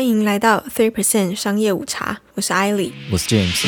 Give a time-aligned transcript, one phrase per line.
[0.00, 2.94] 欢迎来到 Three Percent 商业午茶，我是艾莉。
[3.12, 3.66] 我是 James。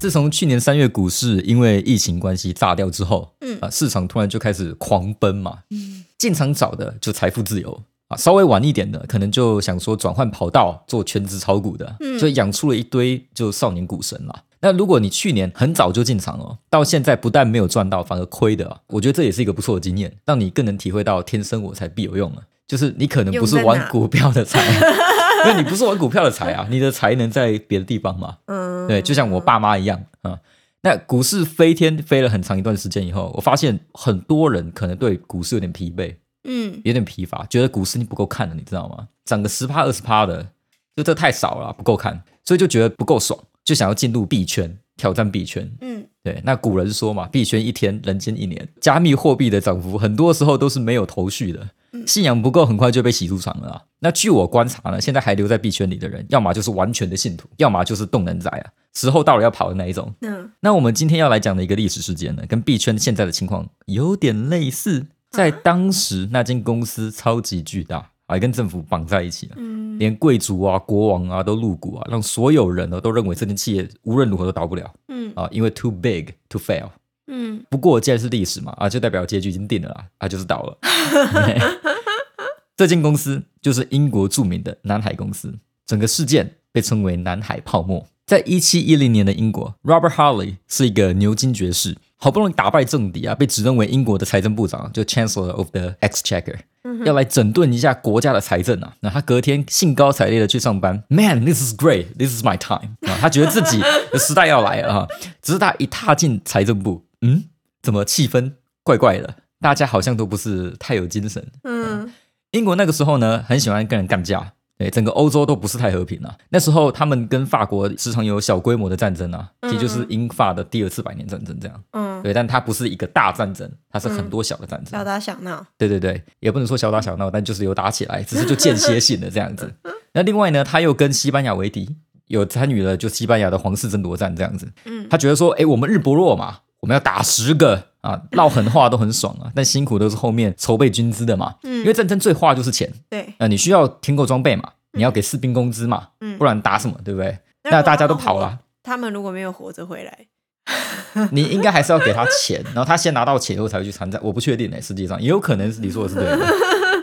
[0.00, 14.42] 自从去年三月股市因为疫情关系炸掉之后，嗯啊，市场突然就开始狂奔嘛，嗯，进场早的就财富自由啊，稍微晚一点的可能就想说转换跑道做全职炒股的，嗯，就养出了一堆就少年股神了。
[14.60, 22.42] 那如果你去年很早就进场哦，到现在不但没有赚到，反而亏的，我觉得这也是一个不错的经验，让你更能体会到天生我材必有用啊。
[22.66, 24.60] 就是你可能不是玩股票的才，
[25.46, 28.36] 因为你不是玩股票的才啊，你的才能在别的地方嘛。
[28.46, 30.38] 嗯，对，就像我爸妈一样啊。
[30.82, 39.08] 那股市飞天飞了很长一段时间以后，我发现很多人可能对股市有点疲惫，嗯，有点疲乏，觉得股市你不够看了，你知道吗？
[39.24, 40.46] 涨个十趴二十趴的，
[40.94, 45.70] 就这太少了，不够看，所以就觉得不够爽，就想要进入币圈挑战币圈。
[45.82, 48.66] 嗯，对，那古人说嘛，币圈一天，人间一年。
[48.80, 51.68] 加密货币的涨幅很多时候都是没有头绪的。
[52.06, 53.68] 信仰不够，很快就被洗出场了。
[53.68, 60.10] 啊那据我观察呢，现在还留在币圈里的人，要么就是完全的信徒，要么就是动能仔啊，时候到了要跑的那一种。
[60.22, 65.04] 嗯，那我们今天要来讲的一个历史事件呢，跟币圈现在的情况有点类似。
[65.30, 74.94] 在当时，那间公司超级巨大，还跟政府绑在一起了，嗯，连贵族啊、国王啊都入股啊，让所有人呢都认为这间企业无论如何都倒不了。
[75.08, 76.90] 嗯，啊，因为 too big to fail。
[77.26, 80.78] 嗯，不过既然是历史嘛，啊，就代表结局已经定了啦，啊，就是倒了。
[82.76, 88.06] 这间公司就是英国著名的南海公司，整个事件被称为南海泡沫。
[88.24, 96.56] 在一七一零年的英国，Robert Harley 是一个牛津爵士，好不容易打败政敌啊，被指认为英国的财政部长，就 Chancellor of the Exchequer，
[97.04, 98.92] 要来整顿一下国家的财政啊。
[99.00, 103.80] 那他隔天兴高采烈的去上班，Man，this is great，this is my time 啊，他觉得自己
[104.10, 105.06] 的时代要来了啊。
[105.40, 107.04] 只是他一踏进财政部。
[107.20, 107.44] 嗯，
[107.82, 108.52] 怎么气氛
[108.82, 109.36] 怪怪的？
[109.60, 111.46] 大家好像都不是太有精神。
[111.62, 112.12] 嗯，
[112.50, 114.54] 英国那个时候呢，很喜欢跟人干架。
[114.78, 116.32] 对，整个欧洲都不是太和平啊。
[116.50, 121.82] 那时候他们跟法国时常有小规模的战争啊，也就是英法的第二次百年战争这样。
[121.90, 125.66] 嗯，对，但它不是一个大战争，它是很多小的战争，小打小闹。
[125.76, 129.74] 对对对，也不能说小打小闹，但就是有打起来，只是就间歇性的这样子。
[130.14, 131.96] 那另外呢，他又跟西班牙为敌，
[132.28, 134.70] 有参与了就西班牙的皇室争夺战这样子。
[134.84, 136.58] 嗯，他觉得说，哎，我们日不落嘛。
[136.80, 141.56] 我们要打十个啊，唠狠话都很爽啊，但辛苦都是后面筹备军资的嘛。
[141.62, 142.92] 嗯，因为战争最花就是钱。
[143.10, 147.38] 对，啊，你需要添购装备嘛，你要给士兵工资嘛，嗯，不然打什么，对不对？
[147.64, 150.26] 那大家都跑了，他们如果没有活着回来
[151.32, 154.20] 你应该还是要给他钱，然后他先拿到钱后才会去参战。
[154.22, 156.46] 我不确定呢，实际上也有可能是你说的是对的。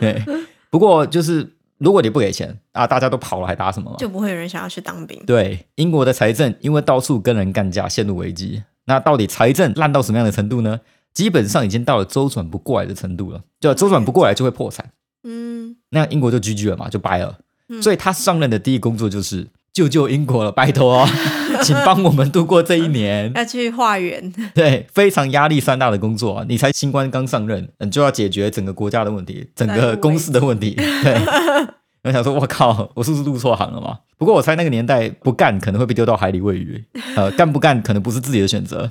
[0.00, 3.94] 对，不过就是如果你不给钱啊，大家都跑了，还打什么？
[3.98, 5.20] 就不会有人想要去当兵。
[5.26, 8.62] 对，英国的财政因为到处跟人干架，陷入危机。
[8.86, 10.80] 那到底财政烂到什么样的程度呢？
[11.12, 14.90] 基本上已经到了周转不过来的程度了，就周转不过来就会破产。
[15.24, 17.38] 嗯，那英国就 GG 了嘛，就掰了。
[17.82, 21.04] 所以他上任的第一工作就是救救英国了，拜托，
[21.64, 23.32] 请帮我们度过这一年。
[23.34, 26.44] 要去化缘，对，非常压力山大的工作啊！
[26.48, 30.74] 你才新官刚上任，你就要解决整个国家的问题，整个公司的问题。
[30.74, 31.18] 对，
[32.06, 33.98] 我想说，我靠，我是不是入错行了嘛？
[34.16, 36.82] 不过我猜那个年代不干可能会被丢到海里喂鱼，
[37.16, 38.88] 呃， 干不干可能不是自己的选择。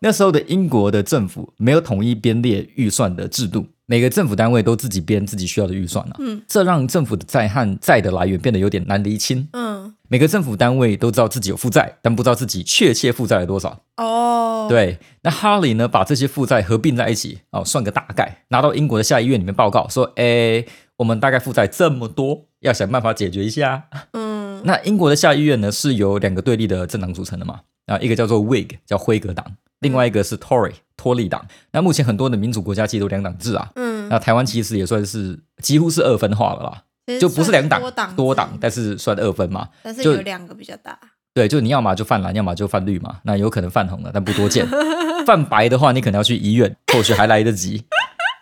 [0.00, 6.16] 那时候的英国的政府没有统一编列预算的制度，每个政府单位都自己编自己需要的预算了。
[6.20, 9.48] 嗯，这让政府的债和债的来源变得有点难厘清。
[9.54, 13.80] 嗯，每个政府单位都知道自己有负债，但不知道自己确切负债了多少。
[13.96, 20.64] 哦，对，那哈里呢，把这些负债合并在一起，哦，算个大概，拿到英国的下议院里面报告说，哎，
[20.98, 23.84] 我们大概负债这么多，要想办法解决一下。
[24.12, 24.62] 嗯。
[24.64, 27.60] 那英国的下议院呢，是由两个对立的政党组成的嘛？
[27.86, 29.44] 啊，一个叫做 Whig，叫辉格党；
[29.80, 31.46] 另外一个是 Tory，托利党。
[31.70, 33.70] 那目前很多的民主国家其实都两党制啊。
[33.76, 34.08] 嗯。
[34.08, 36.82] 那台湾其实也算是几乎是二分化了啦，
[37.20, 37.80] 就不是两党
[38.16, 39.68] 多党，但是算二分嘛。
[39.82, 40.98] 但是有两个比较大。
[41.32, 43.20] 对，就你要么就泛蓝，要么就泛绿嘛。
[43.22, 44.66] 那有可能泛红了，但不多见。
[45.24, 47.84] 泛白的话，你可能要去医院，或许还来得及。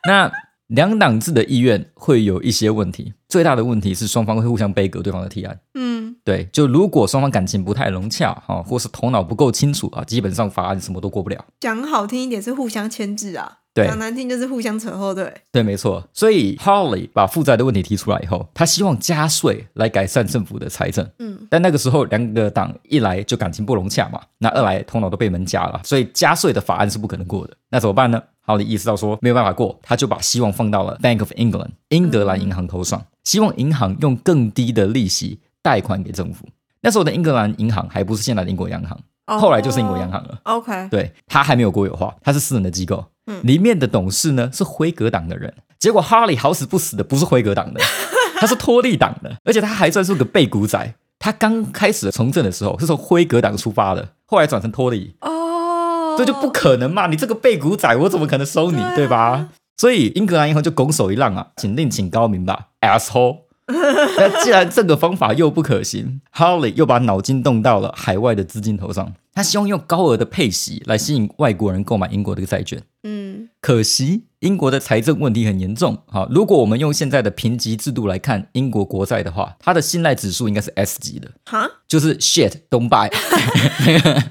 [0.09, 0.33] 那
[0.67, 5.61] 两党制的意愿会有一些问题，最大的问题是双方会互相背革对方的提案。
[5.75, 5.96] 嗯，
[6.27, 11.45] 对，就如果双方感情不太融洽哈，或是头脑不够清楚啊，基本上法案什么都过不了。
[11.61, 15.33] 讲好听一点是互相牵制啊，对，讲难听就是互相扯后腿。
[15.53, 16.03] 对，没错。
[16.13, 21.09] 所以 Harley 把负债的问题提出来以后，他希望加税来改善政府的财政。
[21.21, 27.57] 嗯，但那个时候两个党一来就感情不融洽嘛，那二来头脑都被门夹了，所以加税的法案是不可能过的。
[27.71, 28.21] 那怎么办呢？
[28.41, 36.47] 好的，意识到说没有办法过，他就把希望放到了 Bank of England 英格兰银行头上，希望银行用更低的利息贷款给政府。
[36.81, 38.97] 那时候的英格兰银行还不是现在的英国央行，
[39.41, 40.39] 后来就是英国央行了。
[40.45, 43.05] OK，对，它还没有国有化，它是私人的机构。
[43.27, 45.53] 嗯，里面的董事呢是辉格党的人。
[45.81, 47.81] 结果哈里好死不死的不是辉格党的，
[48.39, 50.95] 他是托利党的，而且他还算是个背骨仔。
[51.19, 55.17] 他刚开始从政的时候是从辉格党出发的，后来转成托利。
[55.23, 57.09] 哦，这就不可能嘛！
[57.09, 59.49] 你这个背骨仔，我怎么可能收你，对吧？
[59.77, 63.46] 所以英格兰银行就拱手一让啊，请另请高明吧，asshole。
[64.17, 69.13] 那既然这个方法又不可行，h o l l y 又把脑筋动到了海外的资金头上。
[69.35, 72.83] 他希望用高额的配息来吸引外国人购买英国的债券。
[73.03, 75.99] 嗯，可惜英国的财政问题很严重。
[76.07, 81.31] 好，如果我们用现在的评级制度来看英国国债的话，它的信赖指数应该是 S 级的。
[81.45, 83.13] 哈，就是 shit，don't buy。
[83.85, 84.23] 那个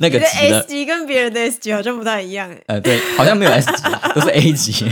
[0.00, 2.50] 那个级的 S 级跟别人的 S 级好像不太一样。
[2.66, 3.82] 呃，对，好像没有 S 级，
[4.14, 4.86] 都是 A 级。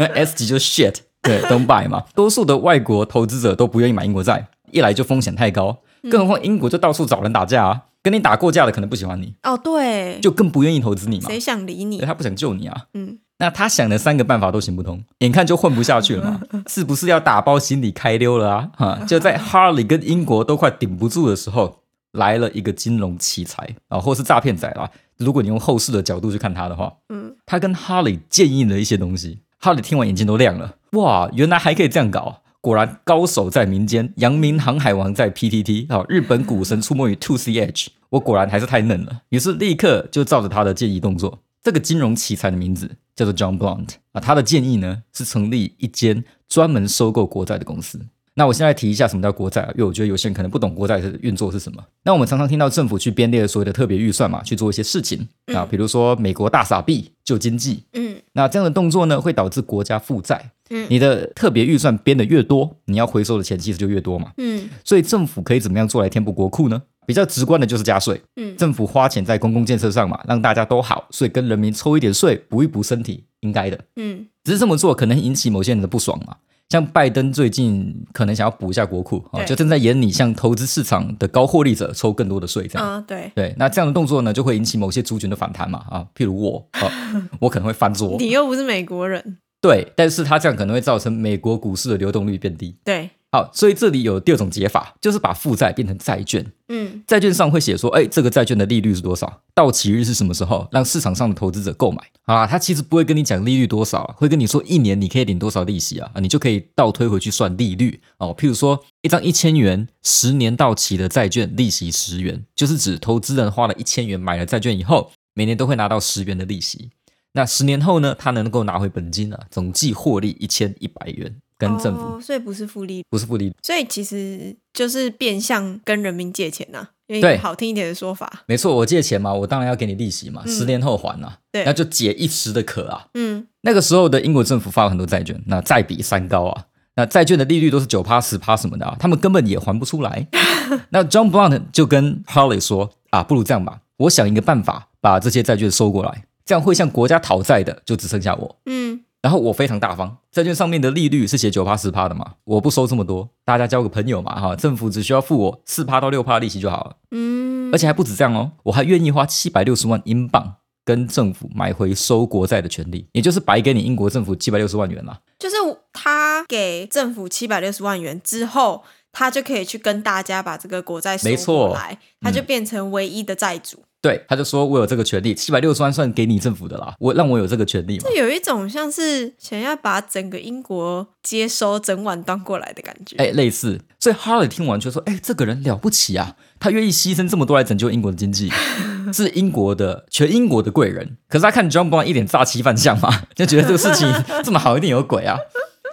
[0.00, 0.96] 那 S 级就是 shit，
[1.26, 2.02] 对，don't buy 嘛。
[2.14, 5.76] 多数的外国投资者都不愿意买英国债，一来就风险太高，
[6.10, 7.82] 更何况英国就到处找人打架啊。
[8.02, 11.28] 跟你打过架的可能不喜欢你哦，对，就更不愿意投资你嘛。
[11.28, 11.98] 谁想理你？
[12.02, 12.84] 他不想救你啊。
[12.94, 16.40] 嗯，那他想的三个办法都行不通，眼看就混不下去了嘛，
[16.70, 18.70] 是不是要打包行李开溜了啊？
[18.76, 21.78] 哈，就在哈里跟英国都快顶不住的时候，
[22.12, 24.88] 来了一个金融奇才啊，或是诈骗仔啦。
[25.16, 32.42] 如果你用后世的角度去看他的话，嗯，他跟哈里建议了一些东西，哈里听完眼睛都亮了，哇，原来还可以这样搞。
[32.60, 41.40] 果然高手在民间，阳明航海王在 PTT，啊，日本股神出没于 Two CH，我果然还是太嫩了，于是立刻就照着他的建议动作。
[41.62, 48.06] 这个金融奇才的名字叫做 John Blunt 啊，他的建议呢是成立一间专门收购国债的公司。
[48.38, 51.82] 那我现在提一下什么叫国债，因为我觉得有些人可能不懂国债的运作是什么。
[52.04, 60.50] 那我们常常听到政府去编列所谓的特别预算嘛，去做一些事情啊，比如说美国大傻币救经济，嗯，那这样的动作呢会导致国家负债。
[60.68, 64.32] 嗯，你的特别预算编的越多，你要回收的钱其实就越多嘛。
[64.36, 66.82] 嗯，所以政府可以怎么样做来填补国库呢？
[67.06, 68.20] 比较直观的就是加税。
[68.34, 73.80] 嗯，政府花钱在公共建设上嘛，让大家都好，所以跟人民抽一点税，补一补身体，应该的。
[73.94, 76.36] 嗯，只是这么做可能引起某些人的不爽嘛。
[76.68, 82.88] 像拜登最近可能想要补一下国库啊，就正在演你向投资市场的高获利者抽更多的税这样。
[82.88, 85.84] 啊，对对，那这样的动作呢，就会引起某些族群的反弹嘛。
[85.88, 86.90] 啊，譬如我啊，
[87.40, 88.16] 我可能会翻桌。
[88.18, 89.38] 你又不是美国人。
[89.60, 92.76] 对，但是他这样可能会造成美国股市的流动率变低。
[92.84, 96.46] 对，好，所以这里有第二种解法，就是把负债变成债券。
[96.68, 99.42] 嗯，债券上会写说，哎，这个债券的利率是多少？
[99.52, 100.66] 到期日是什么时候？
[100.70, 101.98] 让市场上的投资者购买。
[102.24, 108.00] 啊，他其实不会跟你讲利率多少，会跟你说一年你可以领多少利息啊，啊，你就可以倒推回去算利率。
[108.18, 116.90] 哦，譬如说一张一千元十年到期的债券，利息十元，就是指投资人花了一千元买了债券以后，每年都会拿到十元的利息。
[117.32, 118.16] 那十年后呢？
[118.18, 126.88] 他能够拿回本金啊，总计获利一千一百元，跟政府，所以不是复利，不是复利，所以其实就是变相跟人民借钱呐。
[127.08, 133.06] 对，好听一点的说法，没错，我借钱嘛，我当然要给你利息嘛，十年后还呐，对，那就解一时的渴啊。
[133.14, 136.64] 嗯，那个时候的英国政府发了很多债券，那债比三高啊，
[136.96, 140.26] 那债券的利率都是九趴十趴什么的啊，他们根本也还不出来。
[140.90, 146.24] 那 John Blunt 就跟 Harley 说啊，不如这样吧，我想一个办法把这些债券收过来。
[146.44, 165.56] 这样会向国家讨债的就只剩下我，嗯，然后我非常大方，债券上面的利率是写九趴十趴的嘛，我不收这么多，大家交个朋友嘛，哈，政府只需要付我四趴到六趴利息就好了，嗯，而且还不止这样哦，我还愿意花七百六十万英镑跟政府买回收国债的权利，也就是白给你英国政府七百六十万元啦，就是
[165.92, 173.82] 他给政府七百六十万元之后，他就可以去跟大家把这个国债收回来，他就变成唯一的债主。
[174.06, 178.04] 对，他就说我有这个权利，七百六十万算给你政府的啦，我让我有这个权利嘛。
[178.08, 183.80] 这有一种像是想要把整个英国接收整碗端过来的感觉，哎，类似。
[183.98, 188.48] 所以哈里听完就说：“哎，这个人了不起啊，他愿意牺牲这么多来拯救英国的经济，
[189.12, 194.08] 是英国的全英国的贵人。”可是他看 John Brown 一脸诈欺犯相嘛，就觉得这个事情
[194.44, 195.36] 这么好，一定有鬼啊。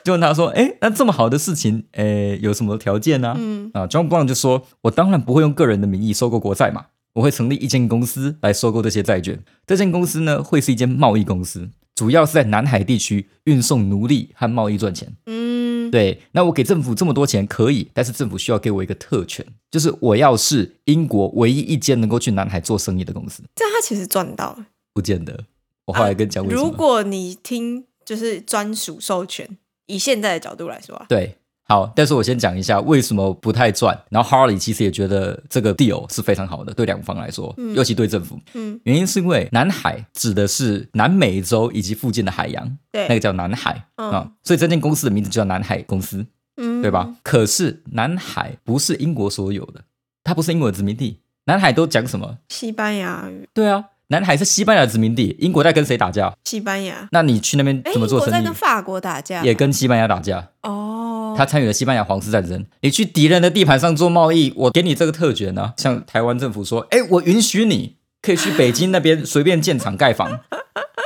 [0.04, 9.40] 就问他说：“哎，那这么好的事情，哎，有什么条件呢？”嗯啊，John Brown 就说：“我当然不会用个人的名义收购国债嘛。”我会成立一间公司来收购这些债券。
[9.66, 15.14] 这间公司呢，会是一间贸易公司，主要是在南海地区运送奴隶和贸易赚钱。
[15.28, 16.22] 嗯，对。
[16.32, 23.44] 那我给政府这么多钱可以，但是政府需要给我一个特权，就是我要是英国唯一一间能够去南海做生意的公司。
[23.56, 24.66] 这样他其实赚到了？
[24.94, 25.46] 不见得。
[25.86, 31.38] 我后来跟讲，如果你听就是专属授权，以现在的角度来说啊，对。
[31.74, 34.00] 好，但是我先讲一下为什么不太赚。
[34.12, 38.40] 然后 Harley 其实也觉得这个 deal 是非常好的，对两方来说，尤其对政府。
[38.54, 46.24] 嗯，原因是因为南海指的是南美洲以及附近的海洋，对，那个叫南海啊，所以这间公司的名字就叫南海公司，
[46.58, 47.16] 嗯，对吧？
[47.24, 49.82] 可是南海不是英国所有的，
[50.24, 52.38] 它不是英国的殖民地，南海都讲什么？
[52.50, 53.50] 西班牙语。
[53.52, 56.32] 对啊，南海是西班牙殖民地，英国在跟谁打架？
[56.44, 57.08] 西班牙。
[57.12, 58.32] 那你去那边怎么做生意？
[58.32, 60.50] 在跟法国打架，也跟西班牙打架。
[60.62, 60.93] 哦，
[61.36, 62.66] 他参与了西班牙皇室战争。
[62.82, 65.74] 你去敌人的地盘上做贸易，我给你这个特权呢。
[65.78, 70.40] 像台湾政府说，哎，我允许你可以去北京那边随便建厂盖房，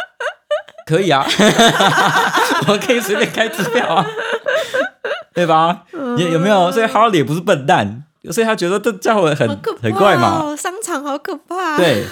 [0.85, 1.25] 可以啊，
[2.67, 4.05] 我可以随便开支票啊，
[5.33, 5.83] 对吧？
[5.93, 6.71] 有有没有？
[6.71, 8.03] 所以 Harley 也不是笨蛋。
[8.31, 9.47] 所以他觉得这家伙很
[9.81, 11.77] 很怪嘛，商场好可怕。
[11.77, 12.03] 对，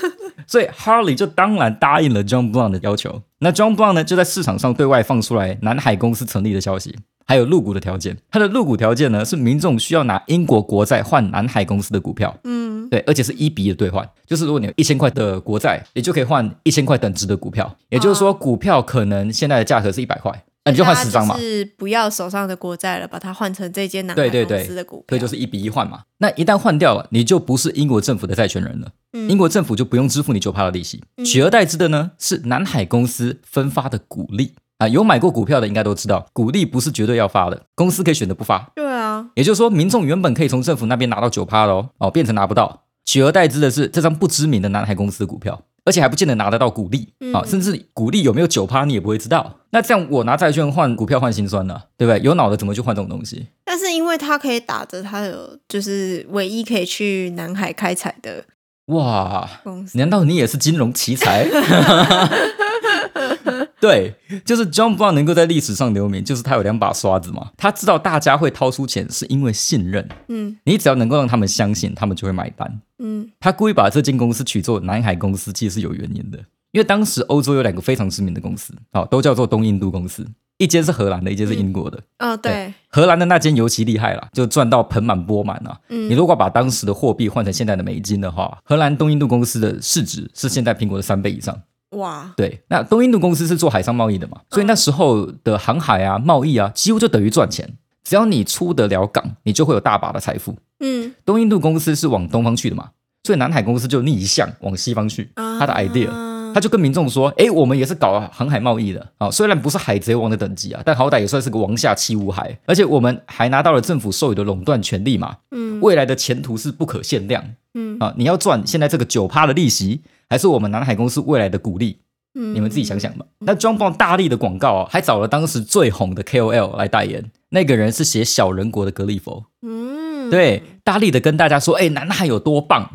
[0.48, 3.22] 所以 Harley 就当然答应了 John Brown 的要求。
[3.40, 6.96] 那 John Brown 呢，就在市场上对外放出来南海公司成立的消息，
[7.26, 8.18] 还有入股的条件。
[8.30, 12.36] 它的入股条件呢，是民众需要拿英国国债换南海公司的股票。
[12.44, 17.76] 嗯，对，而且是一比一的兑换，就是如果你有一千块的国债，你就可以换一千块等值的股票。
[17.90, 20.44] 也就是说，股票可能现在的价格是一百块。
[20.68, 26.02] 那你就换十张嘛，是不要手上的国债了，把它换成这间南海公司的股票，所以就是一比一换嘛。
[26.18, 28.92] 那一旦换掉了，你就不是英国政府的债权人了，
[29.30, 34.88] 英国政府就不用支付你九趴的利息，取而代之的呢是南海公司分发的股利啊。
[34.88, 38.72] 有买过股票的应该都知道，股利不是绝对要发的，公司可以选择不发。
[38.76, 45.62] 对啊，也就是说，民众原本可以从政府那边拿到九趴的哦，哦，变成拿不到，取而代之的是这张不知名的南海公司的股票。
[45.88, 49.58] 而且还不见得拿得到股利啊，甚至股利有没有九趴你也不会知道。
[49.70, 52.20] 那这样我拿债券换股票换心酸呢，对不对？
[52.24, 53.46] 有脑的怎么去换这种东西？
[53.64, 58.44] 但是因为他可以打着他有就是唯一可以去南海开采的
[58.88, 59.48] 哇，
[59.94, 61.46] 难道你也是金融奇才？
[63.80, 67.52] 对，就是 John Brown 能够在历史上留名，就是他有两把刷子嘛。
[67.58, 70.08] 他知道大家会掏出钱，是因为信任。
[70.28, 72.82] 嗯，你只要能够让他们相信，他们就会买单。
[73.00, 76.38] 嗯，他故意把这间公司取作南海公司，其实是有原因的。
[76.72, 81.98] 因为当时欧洲有两个非常知名的公司，好，都叫做东印度公司，一间是荷兰的，一间是英国的。
[82.20, 85.80] 哦，对，荷兰的那间尤其厉害了，就赚到盆满钵满啊。
[85.88, 91.58] 嗯，你如果把当时的货币换成现在的美金的话，荷兰东印度公司的市值是现在苹果的三倍以上。
[91.92, 97.78] 哇，对，那东印度公司是做海上贸易的嘛，所以那时候的航海啊、贸易啊，几乎就等于赚钱。
[98.04, 100.56] 只要你出得了港，你就会有大把的财富。
[100.80, 102.90] 嗯，东印度公司是往东方去的嘛，
[103.24, 105.32] 所以南海公司就逆向往西方去。
[105.36, 106.08] 他的 idea，
[106.56, 115.36] 他就跟民众说：“哎，我们也是搞航海贸易的啊，虽然不是海贼王的等级啊，但好歹也算是个王下七武海，而且我们还拿到了政府授予的垄断权利嘛。
[115.52, 117.44] 嗯，未来的前途是不可限量。
[117.74, 122.00] 嗯啊，你要赚现在这个九趴的利息。”还是我们南海公司未来的鼓励，
[122.34, 123.26] 你们自己想想吧。
[123.42, 127.30] 那装棒大力的广告啊，还找了当时最红的 KOL 来代言。
[127.50, 132.90] 那个人是写《小人国》的格利佛，嗯，对，大力的跟大家说：“哎，南海有多棒，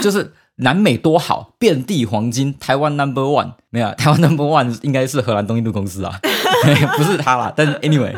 [0.00, 6.20] 就是南美多好，遍地黄金，台湾 Number One。”没有， 台湾 Number One 应该是荷兰东印度公司啊，
[6.96, 7.52] 不是他啦。
[7.56, 8.14] 但是 Anyway，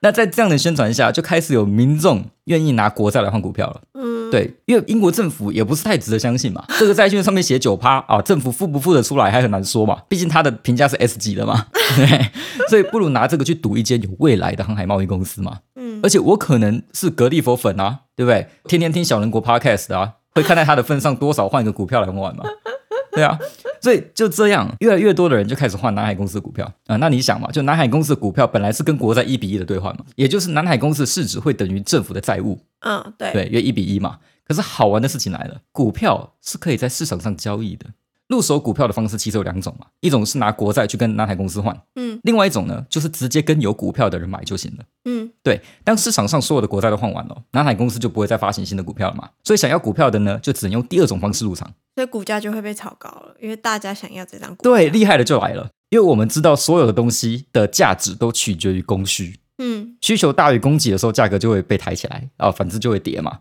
[0.00, 3.80] 那在这样的宣传下，就开始有民众愿意拿国债来换股票了。
[3.94, 6.64] 嗯对，因为英国政府也不是太值得相信嘛。
[6.80, 10.02] 这个债券上面写九趴啊， 政府付不付得出来还很难说嘛。
[10.08, 11.66] 毕竟它的评价是 S 级的嘛，
[11.96, 12.30] 对，
[12.68, 15.58] 所以不如拿这个去赌一间有未来的航海贸易公司嘛。
[15.76, 18.48] 嗯，而且我可能是格力佛粉啊，对不对？
[18.64, 22.44] 天天听小人国 Podcast 啊，会看在他的份上，多少换一个股票来玩嘛。
[23.12, 23.38] 对啊，
[23.80, 26.96] 所以就这样，越来越多的人就开始换南海公司的股票啊。
[26.96, 32.60] 那你想嘛，就南海公司的股票本来是跟国债一比一的兑换嘛，也就是南海公司的市值会等于政府的债务。
[32.80, 34.18] 嗯，对，对，约一比一嘛。
[34.46, 37.86] 可是好玩的事情来了，股票是可以在市场上交易的。
[38.28, 45.60] 入手股票的方式其实有两种嘛，一种是拿国债去跟南海公司换，嗯，另外一种呢就是直接跟有股票的人买就行了，嗯，对。
[45.84, 54.72] 当市场上所有的国债都换完了，南海公司就不会再发行新的股票了嘛，所以想要股票的呢，就只能用第二种方式入场，所以股价就会被炒高了，因为大家想要这张股票。
[54.72, 63.38] 对，厉害的就来了，因为我们知道所有的东西的价值都取决于供需，嗯，需求大于供给的时候，价格就会被抬起来，啊，反之就会跌嘛。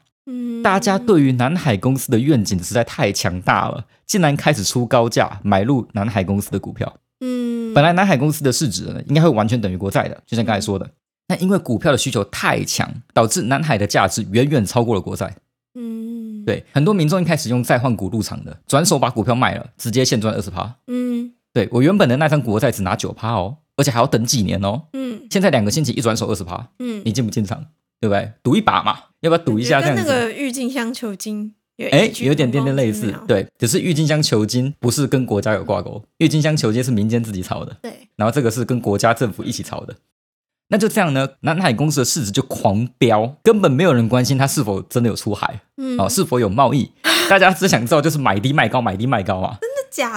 [0.63, 6.97] 大家对于南海公司的愿景实在太强大了，竟然开始出高价买入南海公司的股票。
[7.19, 10.89] 嗯，本来南海公司的市值呢，应该会完全等于国债的，就像刚才说的。
[11.27, 15.35] 那因为股票的需求太强，导致南海的价值远远超过了国债。
[15.73, 20.75] 嗯，对，很多民众一开始用再换股入场的，转手把股票卖了，直接现赚二十趴。
[20.87, 24.83] 嗯，对我原本的那张国债只拿九趴哦，而且还要等几年哦。
[24.93, 26.69] 嗯，现在两个星期一转手二十趴。
[26.79, 27.65] 嗯，你进不进场？
[27.99, 28.31] 对不对？
[28.43, 30.03] 赌一把嘛，要不要赌一下这样子？
[30.03, 31.53] 跟那个郁金香球金，
[31.91, 33.13] 哎，有点点点类似。
[33.27, 37.75] 对，只是郁金香球金不是跟国家有挂钩，郁金香球金是民间自己炒的。
[37.81, 39.95] 对，然后这个是跟国家政府一起炒的。
[40.69, 46.91] 那就这样呢，南海公司的市值就狂飙，根本没有人关心它是否真的有出海，嗯，哦，是否有贸易，
[47.29, 49.59] 大家只想知道就是买低卖高，买低卖高啊。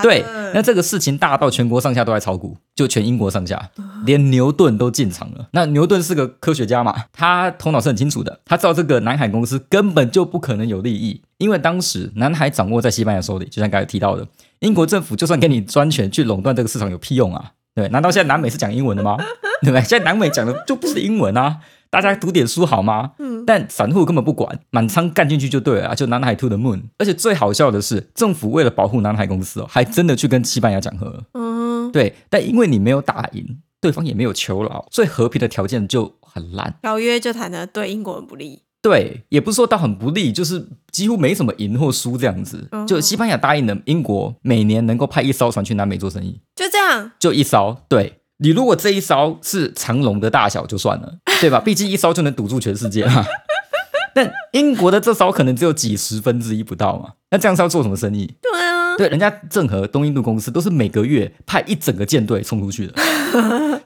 [0.03, 3.71] 对，那这个事情大到全国上下都在炒股，就全英国上下，
[4.05, 5.49] 连牛顿都进场了。
[5.53, 14.27] 那牛顿是个科学家嘛，他头脑是很清楚的，他知道这个南海公司根本就不可能有利益，因为当时南海掌握在西班牙手里，就像刚才提到的，
[14.61, 17.53] 英国政府就算给你专权去垄断这个市场，有屁用啊？
[17.75, 19.17] 对，难道现在南美是讲英文的吗？
[19.63, 19.81] 对不对？
[19.83, 21.59] 现在南美讲的就不是英文啊。
[21.91, 23.13] 大家读点书好吗？
[23.49, 26.83] 嗯，但散户根本不管，满仓干进去就对了，就南海 to the moon。
[26.99, 31.25] 而且最好笑的是，政府为了保护南海公司哦，还真的去跟西班牙讲和。
[31.33, 38.63] 嗯，对，但因为你没有打赢，对方也没有求饶，所以和平的条件就很烂，条约就谈的对英国很不利。
[38.81, 42.69] 对，也不是说到很不利，就是几乎没什么赢或输这样子。
[42.87, 47.77] 就西班牙答应了英国每年能够派一艘船去南美做生意，就这样，就一艘。
[47.89, 48.21] 对。
[48.39, 51.61] 你如果这一艘是长龙的大小就算了，对吧？
[51.61, 53.25] 毕竟一艘就能堵住全世界嘛。
[54.15, 57.11] 但英国的这艘可能只有几十分之一不到嘛。
[57.31, 58.33] 那这样是要做什么生意？
[58.41, 62.95] 对啊，对，人家郑和东印度公司都是每个月派一整个舰队冲出去的。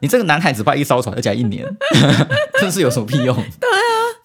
[0.00, 1.66] 你这个南海只派一艘船，而且一年，
[2.60, 3.34] 这是有什么屁用？
[3.34, 3.76] 对啊，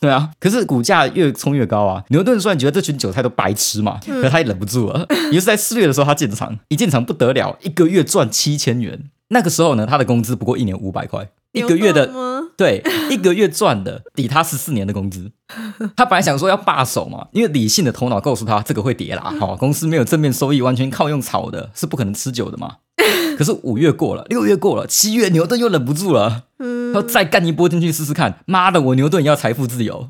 [0.01, 0.29] 对啊。
[0.39, 2.03] 可是股价越冲越高啊。
[2.09, 5.05] 牛顿虽然觉得这群韭菜都白痴嘛，可他也忍不住了。
[5.31, 9.05] 于是，在四月的时候，他进场，一进场不得了，一个月赚七千元。
[9.29, 12.09] 那个时候呢，他的工资不过一年五百块，一个月的
[12.55, 15.31] 对，一个月赚的抵他十四年的工资。
[15.95, 22.77] 他本来想说要罢手嘛，因为理性的头脑告诉他这个会跌啦， 哈，公司没有正面收益，完全靠用炒的，是不可能持久的嘛。
[23.37, 26.45] 可是五月过了，六月过了，七月牛顿又忍不住了，
[26.93, 28.39] 他再干一波进去试试看。
[28.45, 30.07] 妈的，我牛顿要财富自由，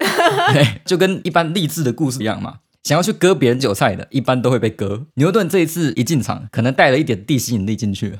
[0.53, 2.59] 对，就跟一般励志的故事一样嘛。
[2.83, 5.03] 想要去割别人韭菜的，一般都会被割。
[5.15, 8.19] 牛顿这一次一进场，可能带了一点地吸引力进去。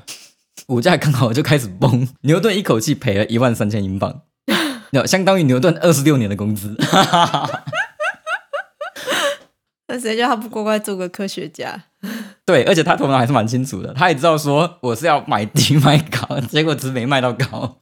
[0.70, 4.20] 股价刚好就开始崩，牛顿一口气赔了一万三千英镑，
[4.92, 6.76] 那相当于牛顿二十六年的工资。
[9.90, 11.84] 那谁叫他不乖乖做个科学家？
[12.44, 17.78] 对，而且他头脑还是蛮清楚的，他也知道说我是要买低卖高，结果只没卖到高。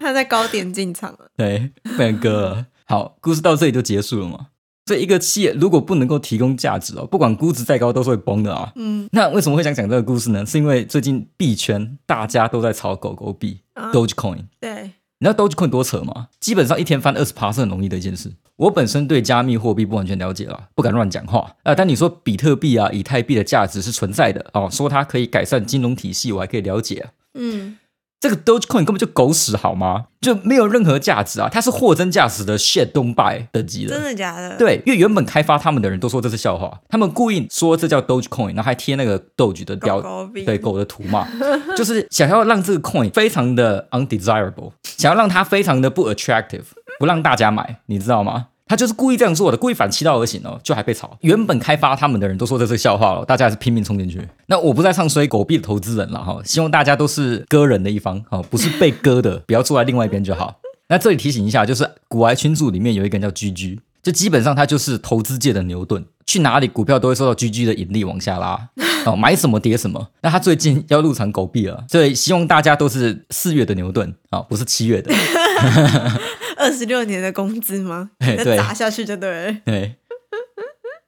[0.00, 2.66] 他在高点进场了，对，被人割了。
[2.86, 4.48] 好，故事到这里就结束了嘛。
[4.84, 8.70] 这一个企业如果不能够提供价值哦，不管估值再高都是会崩的啊。
[8.76, 10.44] 嗯，那为什么会想讲这个故事呢？
[10.44, 14.44] 是因为最近币圈大家都在炒狗狗币，Dogecoin。
[14.60, 16.28] 对，你知道 Dogecoin 多扯吗？
[16.38, 18.30] 基本上一天翻二十趴是很容易的一件事。
[18.56, 21.74] 我本身对加密货币不完全了解了，不敢乱讲话啊。
[21.74, 27.08] 但你说比特币啊、以太币的价值是存在的哦，说它可以改善金融体系，我还可以了解。
[27.32, 27.78] 嗯。
[28.24, 30.06] 这个 Dogecoin 根本就狗屎好吗？
[30.22, 31.50] 就没有任何价值啊！
[31.52, 34.56] 它是货真价实的 shit buy 等级的，真的假的？
[34.56, 40.00] 对，因为原本开发他们的人都说这是笑话，他们故意说这叫 Dogecoin，然后还贴那个 Doge 的标
[40.32, 41.28] 对狗的图嘛，
[41.76, 46.62] 就是想要让这个 coin 非常的 undesirable，想要让它非常的不 attractive，
[46.98, 48.46] 不让大家买，你知道吗？
[48.66, 51.16] 他就是故意这样做的，故意反其道而行哦，就还被炒。
[51.20, 54.26] 原本开发他们的人都说这是笑话了，大家还是拼命冲进去。
[54.46, 60.56] 那我不再唱衰狗币的投资人了哈，希望大家都是割人的一方哈，不是被割的， 不要坐在另外一边就好。
[60.88, 68.68] 那这里提醒一下，就是股癌群组里面有一个人叫居居就基本上他就是投资界的牛顿，去哪里股票都会受到 GG 的引力往下拉
[69.06, 70.08] 哦，买什么跌什么。
[70.22, 75.14] 那他最近要入场狗币了，所以希望大家都是四月的牛顿啊，不是七月的。
[76.56, 78.10] 二十六年的工资吗？
[78.20, 79.56] 再砸下去就对了。
[79.66, 79.96] 对，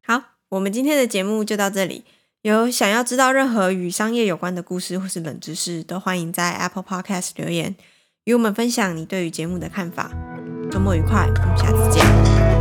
[0.04, 2.04] 好，我们今天的节目就到这里。
[2.42, 7.74] 有想要知道任何与商业有关的故事或是冷知识，都欢迎在 Apple Podcast 留言，
[8.24, 10.12] 与我们分享你对于节目的看法。
[10.70, 12.55] 周末愉快，我们下次见。